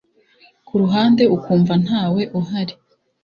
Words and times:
ku 0.67 0.73
ruhande 0.81 1.23
ukumva 1.35 1.73
ntawe 1.83 2.21
uhari 2.39 2.73